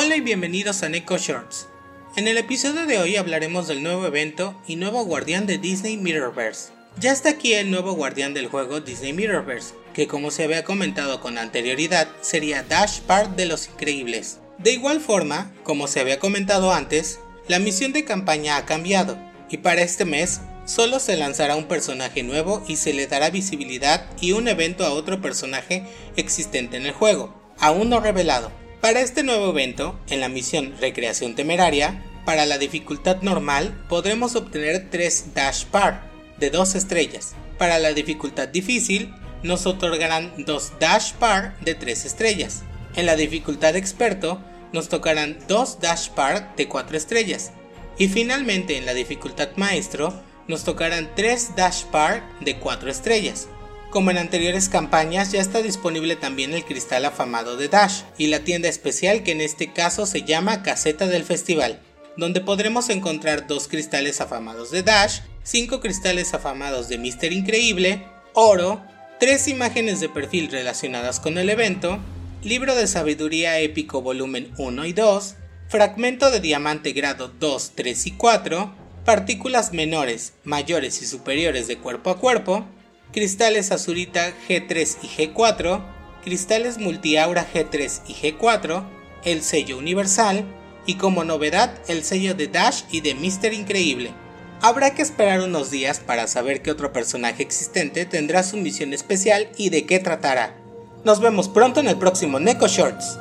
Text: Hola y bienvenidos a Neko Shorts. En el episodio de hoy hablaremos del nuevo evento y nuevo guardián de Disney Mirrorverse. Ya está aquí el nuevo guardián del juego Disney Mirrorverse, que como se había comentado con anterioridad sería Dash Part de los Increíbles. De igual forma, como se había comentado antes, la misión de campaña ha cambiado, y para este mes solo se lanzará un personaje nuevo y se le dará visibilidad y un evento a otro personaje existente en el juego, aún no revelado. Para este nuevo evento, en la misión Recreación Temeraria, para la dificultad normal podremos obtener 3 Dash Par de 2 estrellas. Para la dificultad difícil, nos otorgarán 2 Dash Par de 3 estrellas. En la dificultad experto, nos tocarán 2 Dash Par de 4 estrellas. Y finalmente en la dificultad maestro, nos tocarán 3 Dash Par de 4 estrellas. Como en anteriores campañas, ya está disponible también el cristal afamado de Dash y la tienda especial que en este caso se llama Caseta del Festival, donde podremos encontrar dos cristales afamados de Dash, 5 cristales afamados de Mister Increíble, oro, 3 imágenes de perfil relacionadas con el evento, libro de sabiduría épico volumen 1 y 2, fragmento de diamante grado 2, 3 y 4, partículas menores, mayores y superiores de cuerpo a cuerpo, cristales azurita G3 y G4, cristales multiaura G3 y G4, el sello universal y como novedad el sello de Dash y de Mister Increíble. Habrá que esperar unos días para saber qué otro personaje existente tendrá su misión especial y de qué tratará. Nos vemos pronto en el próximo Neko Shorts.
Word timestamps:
Hola 0.00 0.14
y 0.14 0.20
bienvenidos 0.20 0.84
a 0.84 0.88
Neko 0.88 1.18
Shorts. 1.18 1.66
En 2.14 2.28
el 2.28 2.38
episodio 2.38 2.86
de 2.86 2.98
hoy 2.98 3.16
hablaremos 3.16 3.66
del 3.66 3.82
nuevo 3.82 4.06
evento 4.06 4.54
y 4.64 4.76
nuevo 4.76 5.04
guardián 5.04 5.44
de 5.44 5.58
Disney 5.58 5.96
Mirrorverse. 5.96 6.70
Ya 7.00 7.10
está 7.10 7.30
aquí 7.30 7.54
el 7.54 7.72
nuevo 7.72 7.94
guardián 7.94 8.32
del 8.32 8.46
juego 8.46 8.80
Disney 8.80 9.12
Mirrorverse, 9.12 9.74
que 9.94 10.06
como 10.06 10.30
se 10.30 10.44
había 10.44 10.62
comentado 10.62 11.20
con 11.20 11.36
anterioridad 11.36 12.06
sería 12.20 12.62
Dash 12.62 13.00
Part 13.00 13.34
de 13.34 13.46
los 13.46 13.66
Increíbles. 13.66 14.38
De 14.58 14.70
igual 14.70 15.00
forma, 15.00 15.50
como 15.64 15.88
se 15.88 15.98
había 15.98 16.20
comentado 16.20 16.72
antes, 16.72 17.18
la 17.48 17.58
misión 17.58 17.92
de 17.92 18.04
campaña 18.04 18.56
ha 18.56 18.66
cambiado, 18.66 19.18
y 19.50 19.56
para 19.56 19.82
este 19.82 20.04
mes 20.04 20.42
solo 20.64 21.00
se 21.00 21.16
lanzará 21.16 21.56
un 21.56 21.66
personaje 21.66 22.22
nuevo 22.22 22.64
y 22.68 22.76
se 22.76 22.92
le 22.92 23.08
dará 23.08 23.30
visibilidad 23.30 24.06
y 24.20 24.30
un 24.30 24.46
evento 24.46 24.86
a 24.86 24.92
otro 24.92 25.20
personaje 25.20 25.82
existente 26.14 26.76
en 26.76 26.86
el 26.86 26.92
juego, 26.92 27.34
aún 27.58 27.88
no 27.90 27.98
revelado. 27.98 28.52
Para 28.80 29.00
este 29.00 29.24
nuevo 29.24 29.50
evento, 29.50 29.98
en 30.08 30.20
la 30.20 30.28
misión 30.28 30.72
Recreación 30.80 31.34
Temeraria, 31.34 32.00
para 32.24 32.46
la 32.46 32.58
dificultad 32.58 33.22
normal 33.22 33.76
podremos 33.88 34.36
obtener 34.36 34.88
3 34.88 35.34
Dash 35.34 35.64
Par 35.64 36.08
de 36.38 36.50
2 36.50 36.76
estrellas. 36.76 37.34
Para 37.58 37.80
la 37.80 37.92
dificultad 37.92 38.46
difícil, 38.46 39.12
nos 39.42 39.66
otorgarán 39.66 40.32
2 40.46 40.72
Dash 40.78 41.12
Par 41.14 41.58
de 41.62 41.74
3 41.74 42.04
estrellas. 42.04 42.62
En 42.94 43.06
la 43.06 43.16
dificultad 43.16 43.74
experto, 43.74 44.40
nos 44.72 44.88
tocarán 44.88 45.38
2 45.48 45.80
Dash 45.80 46.10
Par 46.10 46.54
de 46.54 46.68
4 46.68 46.96
estrellas. 46.96 47.50
Y 47.98 48.06
finalmente 48.06 48.78
en 48.78 48.86
la 48.86 48.94
dificultad 48.94 49.48
maestro, 49.56 50.14
nos 50.46 50.62
tocarán 50.62 51.10
3 51.16 51.56
Dash 51.56 51.82
Par 51.86 52.22
de 52.40 52.60
4 52.60 52.92
estrellas. 52.92 53.48
Como 53.90 54.10
en 54.10 54.18
anteriores 54.18 54.68
campañas, 54.68 55.32
ya 55.32 55.40
está 55.40 55.62
disponible 55.62 56.14
también 56.14 56.52
el 56.52 56.64
cristal 56.64 57.06
afamado 57.06 57.56
de 57.56 57.68
Dash 57.68 58.02
y 58.18 58.26
la 58.26 58.40
tienda 58.40 58.68
especial 58.68 59.22
que 59.22 59.32
en 59.32 59.40
este 59.40 59.72
caso 59.72 60.04
se 60.04 60.24
llama 60.24 60.62
Caseta 60.62 61.06
del 61.06 61.24
Festival, 61.24 61.80
donde 62.18 62.42
podremos 62.42 62.90
encontrar 62.90 63.46
dos 63.46 63.66
cristales 63.66 64.20
afamados 64.20 64.70
de 64.70 64.82
Dash, 64.82 65.20
5 65.42 65.80
cristales 65.80 66.34
afamados 66.34 66.90
de 66.90 66.98
Mister 66.98 67.32
Increíble, 67.32 68.04
oro, 68.34 68.82
3 69.20 69.48
imágenes 69.48 70.00
de 70.00 70.10
perfil 70.10 70.50
relacionadas 70.50 71.18
con 71.18 71.38
el 71.38 71.48
evento, 71.48 71.98
libro 72.42 72.74
de 72.74 72.86
sabiduría 72.86 73.58
épico 73.58 74.02
volumen 74.02 74.52
1 74.58 74.84
y 74.84 74.92
2, 74.92 75.34
fragmento 75.68 76.30
de 76.30 76.40
diamante 76.40 76.92
grado 76.92 77.28
2, 77.40 77.72
3 77.74 78.06
y 78.06 78.10
4, 78.12 78.74
partículas 79.06 79.72
menores, 79.72 80.34
mayores 80.44 81.00
y 81.00 81.06
superiores 81.06 81.66
de 81.68 81.78
cuerpo 81.78 82.10
a 82.10 82.18
cuerpo, 82.18 82.66
cristales 83.12 83.72
azurita 83.72 84.32
G3 84.48 84.96
y 85.02 85.06
G4, 85.06 85.82
cristales 86.22 86.78
multiaura 86.78 87.46
G3 87.52 88.02
y 88.06 88.14
G4, 88.14 88.84
el 89.24 89.42
sello 89.42 89.78
universal 89.78 90.44
y 90.86 90.94
como 90.94 91.24
novedad 91.24 91.78
el 91.88 92.04
sello 92.04 92.34
de 92.34 92.48
Dash 92.48 92.82
y 92.90 93.00
de 93.00 93.14
Mister 93.14 93.52
Increíble. 93.52 94.12
Habrá 94.60 94.94
que 94.94 95.02
esperar 95.02 95.40
unos 95.40 95.70
días 95.70 96.00
para 96.00 96.26
saber 96.26 96.62
qué 96.62 96.70
otro 96.70 96.92
personaje 96.92 97.42
existente 97.42 98.04
tendrá 98.06 98.42
su 98.42 98.56
misión 98.56 98.92
especial 98.92 99.48
y 99.56 99.70
de 99.70 99.86
qué 99.86 100.00
tratará. 100.00 100.56
Nos 101.04 101.20
vemos 101.20 101.48
pronto 101.48 101.80
en 101.80 101.88
el 101.88 101.96
próximo 101.96 102.40
Neko 102.40 102.66
Shorts. 102.66 103.18